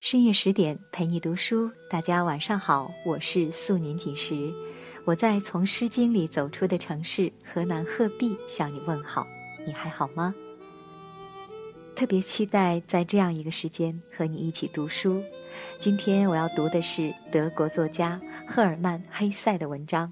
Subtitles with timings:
[0.00, 4.50] 深夜十点陪你读书，大家晚上好，我是素年锦时，
[5.04, 9.26] 我在从《诗经》里走出的城市河南鹤壁向你问好，
[9.66, 10.34] 你还好吗？
[11.94, 15.22] 特别期待在这样一个时间和你一起读书。
[15.78, 20.10] 今天我要读的是德国作家赫尔曼·黑塞的文章，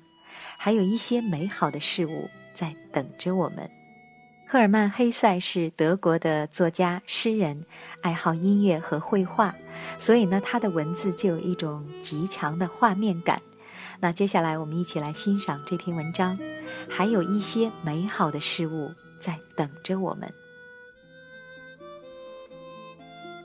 [0.59, 3.78] 还有一些美好的事物在等着我们。
[4.51, 7.67] 赫尔曼·黑塞是德国的作家、诗人，
[8.01, 9.55] 爱好音乐和绘画，
[10.01, 13.43] 所以呢，他的文字就有一种极强的画面感。
[14.01, 16.39] 那接下来，我们一起来欣赏这篇文章，
[16.89, 18.91] 还有一些美好的事物
[19.21, 20.33] 在等着我们。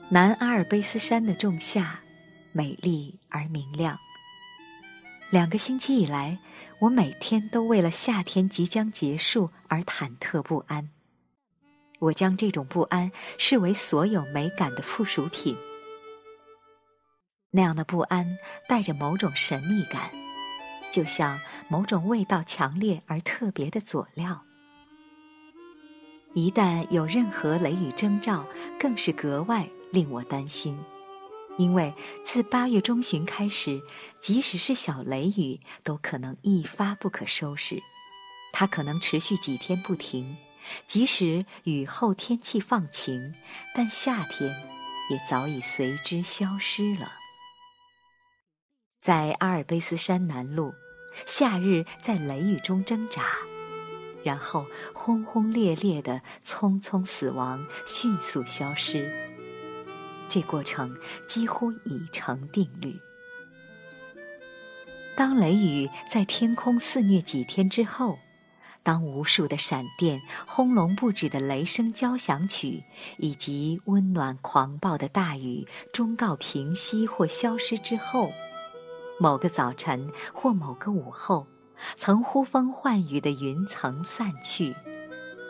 [0.08, 2.00] 南阿尔卑斯山的仲夏，
[2.52, 3.98] 美丽而明亮。
[5.28, 6.38] 两个星期以来，
[6.78, 10.88] 我每天都为了夏天即将结束而忐忑不安。
[12.04, 15.56] 我将这种不安视为所有美感的附属品。
[17.50, 18.36] 那样的不安
[18.68, 20.10] 带着某种神秘感，
[20.92, 24.42] 就像某种味道强烈而特别的佐料。
[26.34, 28.44] 一旦有任何雷雨征兆，
[28.78, 30.76] 更是格外令我担心，
[31.56, 33.80] 因为自八月中旬开始，
[34.20, 37.80] 即使是小雷雨都可能一发不可收拾，
[38.52, 40.36] 它可能持续几天不停。
[40.86, 43.34] 即使雨后天气放晴，
[43.74, 44.50] 但夏天
[45.10, 47.12] 也早已随之消失了。
[49.00, 50.72] 在阿尔卑斯山南麓，
[51.26, 53.22] 夏日在雷雨中挣扎，
[54.24, 59.12] 然后轰轰烈烈的匆匆死亡，迅速消失。
[60.30, 60.96] 这过程
[61.28, 62.98] 几乎已成定律。
[65.14, 68.18] 当雷雨在天空肆虐几天之后。
[68.84, 72.84] 当无数的闪电、轰隆不止的雷声交响曲，
[73.16, 78.30] 以及温暖狂暴的大雨终告平息或消失之后，
[79.18, 81.46] 某个早晨或某个午后，
[81.96, 84.74] 曾呼风唤雨的云层散去，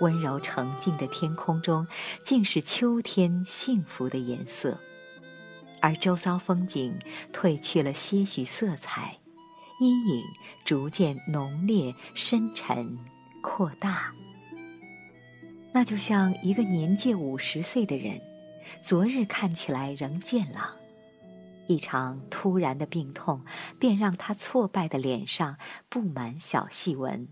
[0.01, 1.89] 温柔澄净的天空中，
[2.23, 4.79] 竟是秋天幸福的颜色，
[5.81, 6.97] 而周遭风景
[7.33, 9.19] 褪去了些许色彩，
[9.81, 10.23] 阴影
[10.65, 12.97] 逐渐浓烈深沉。
[13.47, 14.13] 扩大，
[15.71, 18.19] 那就像一个年届五十岁的人，
[18.83, 20.75] 昨日看起来仍健朗，
[21.69, 23.45] 一场突然的病痛
[23.79, 25.59] 便让他挫败的脸上
[25.91, 27.29] 布满小细纹，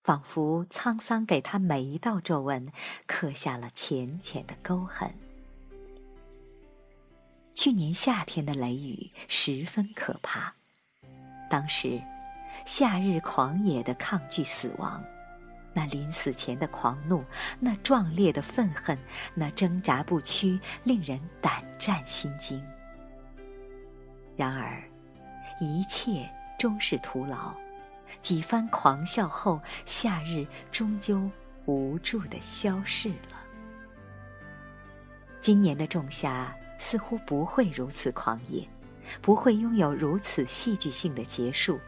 [0.00, 2.72] 仿佛沧桑给他每一道皱纹
[3.06, 5.12] 刻下了浅浅的沟痕。
[7.52, 10.54] 去年夏天的雷雨十分可怕，
[11.50, 12.00] 当时
[12.64, 15.04] 夏日狂野的抗拒死亡。
[15.76, 17.24] 那临死前的狂怒，
[17.58, 18.96] 那壮烈的愤恨，
[19.34, 22.64] 那挣扎不屈，令人胆战心惊。
[24.36, 24.80] 然而，
[25.60, 27.52] 一切终是徒劳。
[28.22, 31.28] 几番狂笑后，夏日终究
[31.66, 33.42] 无助地消逝了。
[35.40, 38.66] 今年的仲夏似乎不会如此狂野，
[39.20, 41.80] 不会拥有如此戏剧性的结束。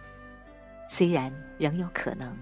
[0.89, 2.37] 虽然仍有可能。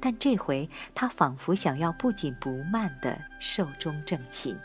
[0.00, 4.58] 但这回他仿佛想要不紧不慢的寿终正寝。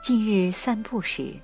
[0.00, 1.34] 近日散步时，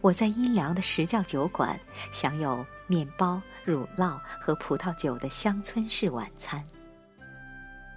[0.00, 1.78] 我在阴凉的石窖酒馆
[2.12, 6.64] 享有面包、乳酪和葡萄酒的乡村式晚餐。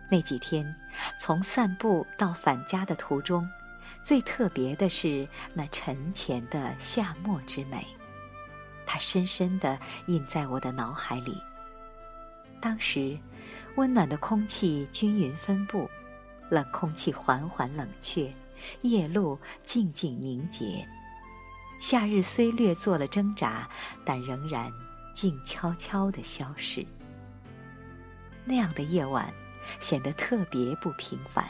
[0.10, 0.76] 那几天，
[1.20, 3.50] 从散步到返家的途中，
[4.04, 7.86] 最特别的是那沉潜的夏末之美，
[8.86, 11.42] 它深深地印在我的脑海里。
[12.62, 13.18] 当时，
[13.76, 15.90] 温暖的空气均匀分布，
[16.50, 18.32] 冷空气缓缓冷却，
[18.84, 20.88] 夜露静静凝结。
[21.80, 23.68] 夏日虽略做了挣扎，
[24.06, 24.72] 但仍然
[25.16, 26.86] 静悄悄地消逝。
[28.46, 29.34] 那样的夜晚
[29.80, 31.44] 显得特别不平凡。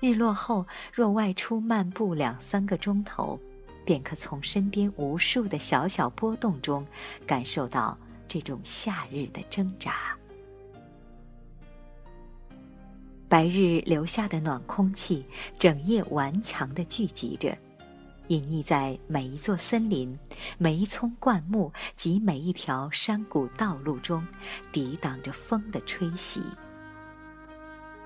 [0.00, 3.38] 日落后，若外出漫步两三个钟头，
[3.84, 6.84] 便可从身边无数的小小波动中
[7.24, 7.96] 感受到。
[8.28, 10.16] 这种夏日的挣扎，
[13.28, 15.24] 白日留下的暖空气，
[15.58, 17.56] 整夜顽强地聚集着，
[18.28, 20.18] 隐匿在每一座森林、
[20.58, 24.26] 每一丛灌木及每一条山谷道路中，
[24.70, 26.42] 抵挡着风的吹袭。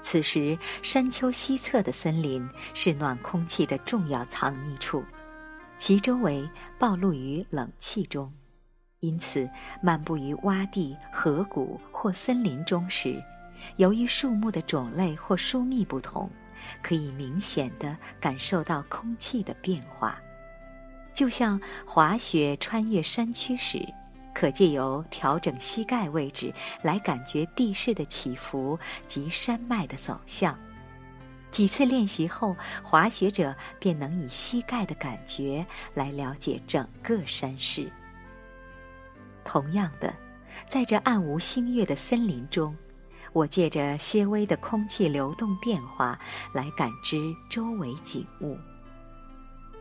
[0.03, 5.05] 此时，山丘西侧的森林是暖空气的重要藏匿处，
[5.79, 6.49] 其周围
[6.79, 8.33] 暴露于冷气中。
[9.01, 9.49] 因此，
[9.83, 13.23] 漫步于洼地、河谷或森林中时，
[13.77, 16.31] 由于树木的种类或疏密不同，
[16.83, 20.19] 可以明显的感受到空气的变化。
[21.13, 23.87] 就像滑雪穿越山区时，
[24.35, 26.53] 可借由调整膝盖位置
[26.83, 30.59] 来感觉地势的起伏及山脉的走向。
[31.51, 35.65] 几次练习后，滑雪者便能以膝盖的感觉
[35.95, 37.91] 来了解整个山势。
[39.47, 40.13] 同样的，
[40.69, 42.77] 在这暗无星月的森林中，
[43.33, 46.19] 我借着些微的空气流动变化
[46.53, 48.59] 来感知周围景物。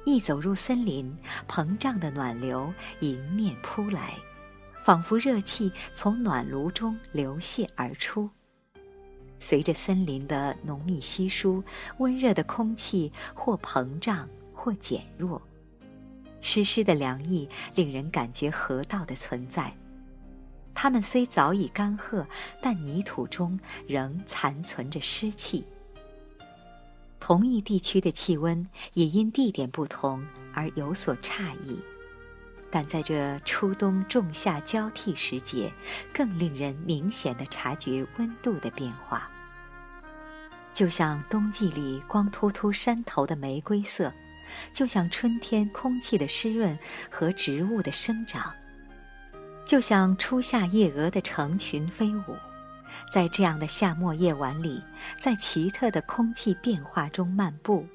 [0.06, 1.18] 一走入森林，
[1.48, 4.14] 膨胀的暖流迎面扑来，
[4.80, 8.30] 仿佛热气从暖炉中流泻而出。
[9.40, 11.64] 随着森林的浓密稀疏，
[11.98, 15.42] 温热的空气或膨胀或减弱，
[16.46, 19.76] 湿湿的凉意令人感觉河道的存在。
[20.76, 22.24] 它们虽早已干涸，
[22.62, 25.66] 但泥土中仍残存着湿气。
[27.20, 28.64] 同一地区的气温
[28.94, 31.80] 也因地点不同而有所差异。
[32.70, 35.74] 但在这初冬仲夏交替时节，
[36.14, 39.28] 更令人明显的察觉温度的变化。
[40.72, 44.14] 就像冬季里光秃秃山头的玫瑰色，
[44.74, 46.78] 就像春天空气的湿润
[47.10, 48.54] 和植物的生长，
[49.66, 52.36] 就像初夏夜蛾的成群飞舞。
[53.12, 54.82] 在这样的夏末夜晚里，
[55.18, 57.86] 在奇特的空气变化中漫步。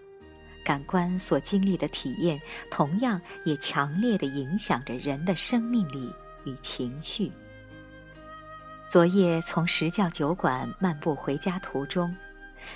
[0.62, 2.38] 感官所经历的体验，
[2.70, 6.12] 同样也强烈地影响着人的生命力
[6.44, 7.32] 与情绪。
[8.88, 12.14] 昨夜从石教酒馆漫步回家途中，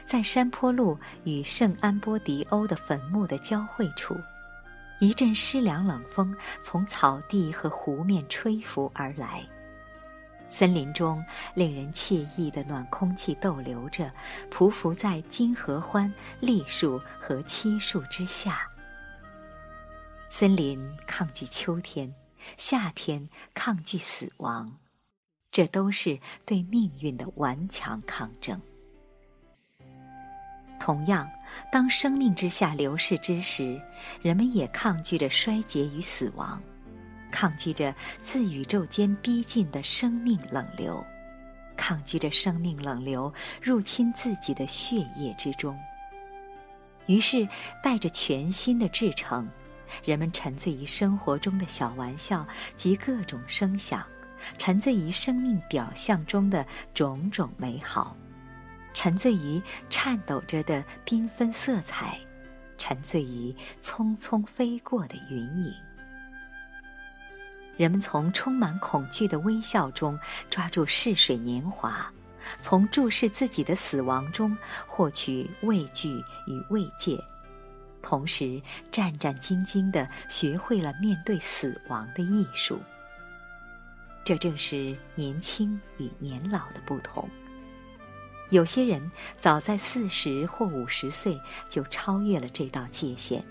[0.07, 4.17] 在山坡路与圣安波迪欧的坟墓的交汇处，
[5.01, 9.45] 一阵湿凉冷风从草地和湖面吹拂而来。
[10.49, 14.09] 森林中令人惬意的暖空气逗留着，
[14.51, 18.69] 匍匐在金合欢、栗树和漆树之下。
[20.29, 22.15] 森林抗拒秋天，
[22.57, 24.79] 夏天抗拒死亡，
[25.51, 28.61] 这都是对命运的顽强抗争。
[30.79, 31.29] 同样，
[31.73, 33.81] 当生命之下流逝之时，
[34.21, 36.63] 人们也抗拒着衰竭与死亡。
[37.31, 37.93] 抗拒着
[38.23, 41.05] 自宇宙间逼近的生命冷流，
[41.77, 45.77] 抗拒着生命冷流入侵自己的血液之中。
[47.07, 47.49] 于是，
[47.83, 49.49] 带着全新的至诚，
[50.05, 54.07] 人们沉醉于生活中的小玩笑及各种声响，
[54.57, 58.17] 沉醉于生命表象中的种种美好，
[58.95, 59.61] 沉醉于
[59.91, 62.19] 颤抖着的缤纷色彩，
[62.79, 65.75] 沉醉于匆匆飞过的云影。
[67.77, 70.19] 人们从充满恐惧的微笑中
[70.49, 72.09] 抓住逝水年华，
[72.59, 74.57] 从注视自己的死亡中
[74.87, 76.11] 获取畏惧
[76.47, 77.19] 与慰藉，
[78.01, 78.63] 同时
[78.93, 82.79] 战战兢兢地学会了面对死亡的艺术。
[84.23, 87.29] 这正是年轻与年老的不同。
[88.51, 89.11] 有些人
[89.41, 93.45] 早在四十或五十岁就超越了这道界限。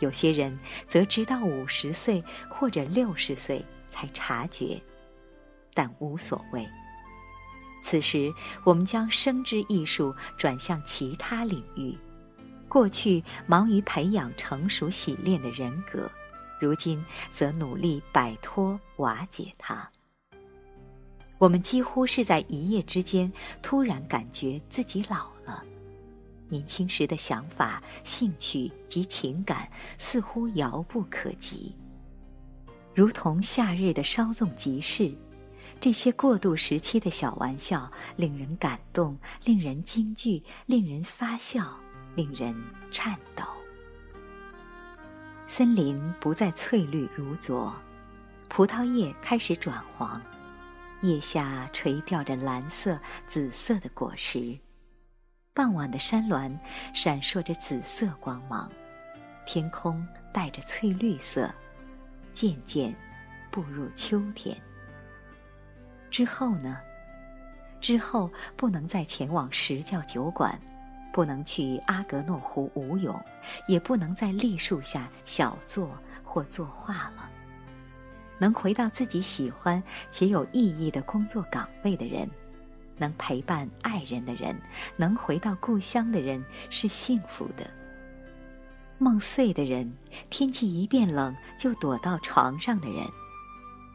[0.00, 4.78] 有些人则直到五十岁或者六十岁才察觉，
[5.72, 6.68] 但无所谓。
[7.82, 8.32] 此时，
[8.64, 11.96] 我们将生之艺术转向其他领域。
[12.68, 16.10] 过去忙于培养成熟洗练的人格，
[16.60, 19.88] 如今则努力摆脱瓦解它。
[21.38, 23.30] 我们几乎是在一夜之间
[23.62, 25.62] 突然感觉自己老了。
[26.48, 31.74] 年轻时的想法、兴趣及情感似乎遥不可及，
[32.94, 35.12] 如同夏日的稍纵即逝。
[35.78, 41.76] 这些过渡时期的小玩笑，令人感动，令人惊惧，令人发笑，
[42.14, 42.54] 令人
[42.90, 43.42] 颤抖。
[45.46, 47.74] 森林不再翠绿如昨，
[48.48, 50.22] 葡萄叶开始转黄，
[51.02, 54.58] 叶下垂吊着蓝色、紫色的果实。
[55.52, 56.58] 傍晚的山峦
[56.92, 58.70] 闪烁着紫色光芒，
[59.46, 61.50] 天空带着翠绿色，
[62.32, 62.94] 渐渐
[63.50, 64.56] 步入秋天。
[66.10, 66.78] 之后呢？
[67.78, 70.58] 之后不能再前往石教酒馆，
[71.12, 73.18] 不能去阿格诺湖舞泳，
[73.68, 75.90] 也不能在栗树下小坐
[76.24, 77.30] 或作画了。
[78.38, 82.28] 能回到自己喜欢且有意义的工作岗位的人。
[82.98, 84.58] 能陪伴爱人的人，
[84.96, 87.70] 能回到故乡的人是幸福的。
[88.96, 89.92] 梦碎的人，
[90.30, 93.04] 天气一变冷就躲到床上的人，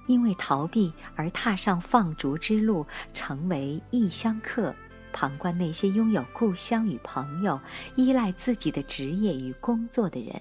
[0.06, 4.72] 因为逃避而踏上放逐之路，成为异乡客，
[5.12, 7.60] 旁观那些拥有故乡与朋友、
[7.96, 10.40] 依赖自己的职业与工作的人，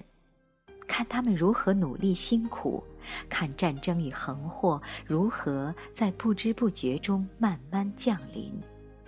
[0.87, 2.83] 看他们如何努力辛苦，
[3.29, 8.51] 看战争与横祸如何在不知不觉中慢慢降临，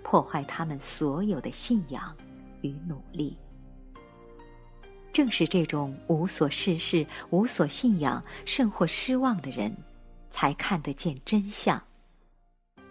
[0.03, 2.15] 破坏他们所有的信仰
[2.61, 3.37] 与努力。
[5.11, 9.75] 正是这种无所事事、无所信仰，甚或失望的人，
[10.29, 11.81] 才看得见真相。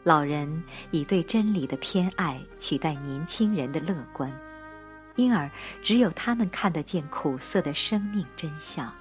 [0.05, 4.33] 老人以对真理的偏爱取代年轻人的乐观。
[5.17, 5.51] 因而，
[5.83, 8.93] 只有他们看得见苦涩的生命真相。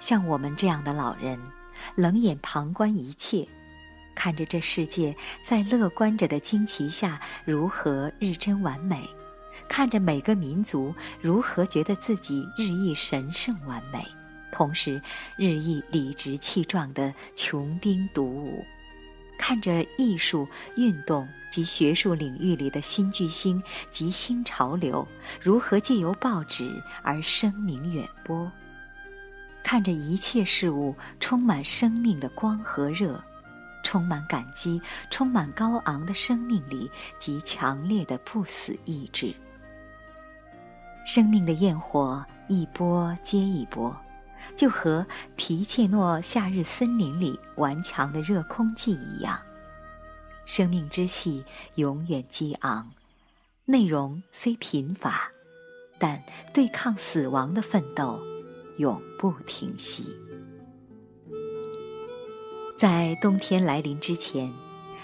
[0.00, 1.38] 像我们这样的老人，
[1.94, 3.46] 冷眼旁观一切，
[4.14, 9.08] 看着这世界在乐观者的惊奇下如何日臻完美，
[9.68, 14.04] 看着每个民族如何觉得自己日益神圣完美，
[14.50, 15.00] 同时
[15.36, 18.64] 日益理直气壮的穷兵黩武。
[19.38, 25.06] 看着艺术、运动及学术领域里的新巨星及新潮流
[25.42, 26.70] 如何借由报纸
[27.02, 28.52] 而声名远播，
[29.70, 33.22] 看着一切事物充满生命的光和热，
[33.84, 39.32] 充满感激、充满高昂的生命力及强烈的不死意志，
[41.06, 43.96] 生命的焰火一波接一波。
[44.56, 49.40] 就和提切诺夏日森林里顽强的热空气一样，
[50.46, 51.44] 生命之气
[51.76, 52.90] 永远激昂，
[53.66, 55.30] 内容虽贫乏，
[55.96, 56.20] 但
[56.52, 58.20] 对抗死亡的奋斗
[58.80, 60.04] 永不停息。
[62.76, 64.50] 在冬天来临之前，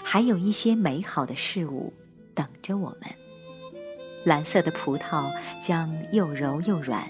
[0.03, 1.93] 还有一些美好的事物
[2.33, 3.01] 等着我们。
[4.25, 5.31] 蓝色的葡萄
[5.63, 7.07] 将又柔又软。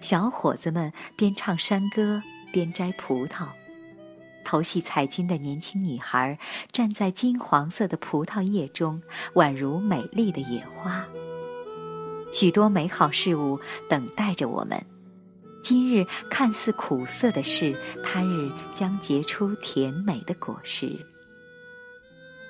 [0.00, 2.22] 小伙子们边唱山歌
[2.52, 3.46] 边摘葡萄，
[4.44, 6.38] 头系彩金的年轻女孩
[6.70, 9.02] 站在金黄色的葡萄叶中，
[9.34, 11.04] 宛如美丽的野花。
[12.32, 13.58] 许多美好事物
[13.88, 14.95] 等待着我们。
[15.68, 21.04] 今日看似苦涩的事，他日将结出甜美的果实。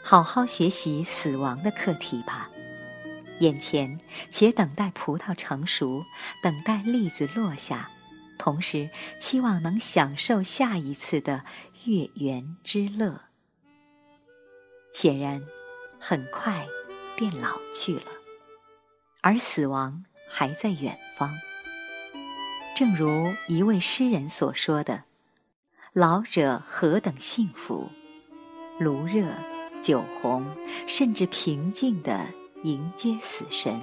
[0.04, 2.50] 好好学习死亡的课题吧。
[3.38, 3.99] 眼前，
[4.30, 6.04] 且等待葡萄成熟，
[6.42, 7.90] 等待栗子落下，
[8.38, 11.42] 同时期望能享受下一次的
[11.87, 13.23] 月圆之乐。
[14.92, 15.42] 显然，
[15.99, 16.66] 很快
[17.16, 18.12] 便老去了，
[19.23, 21.35] 而死亡还在远方。
[22.76, 25.04] 正如一位诗人所说的
[25.95, 27.88] ：“老者何等幸福，
[28.78, 29.26] 炉热、
[29.83, 30.47] 酒红，
[30.87, 32.28] 甚至平静地。”
[32.64, 33.80] 迎接死神，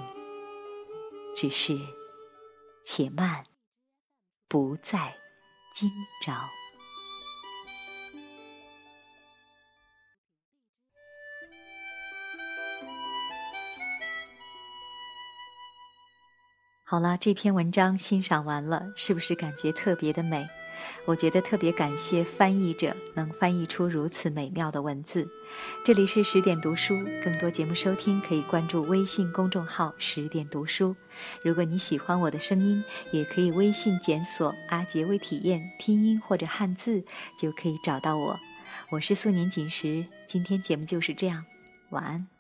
[1.36, 1.80] 只是
[2.84, 3.46] 且慢，
[4.50, 5.16] 不在
[5.74, 5.90] 今
[6.22, 6.34] 朝。
[16.94, 20.48] 好了，这篇文章欣赏完了，是不是感觉特别的美？
[21.06, 25.28] 我觉得特别感谢翻译者能翻译出如此美妙的文字。
[25.84, 30.96] 这里是十点读书，更多节目收听可以关注微信公众号“十点读书”。
[31.44, 37.04] 如果你喜欢我的声音，也可以微信检索“阿杰微体验”拼音或者汉字，
[37.40, 38.40] 就可以找到我。
[38.92, 41.44] 我是素年锦时，今天节目就是这样，
[41.90, 42.33] 晚安。